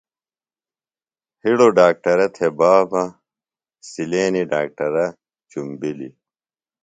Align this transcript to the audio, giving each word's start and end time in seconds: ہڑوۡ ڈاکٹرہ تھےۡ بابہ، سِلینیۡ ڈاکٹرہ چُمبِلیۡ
ہڑوۡ 1.41 1.73
ڈاکٹرہ 1.77 2.27
تھےۡ 2.35 2.53
بابہ، 2.59 3.03
سِلینیۡ 3.89 4.49
ڈاکٹرہ 4.51 5.05
چُمبِلیۡ 5.49 6.15